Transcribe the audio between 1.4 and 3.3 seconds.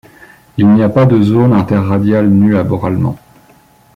interradiale nue aboralement.